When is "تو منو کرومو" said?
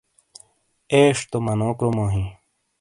1.31-2.05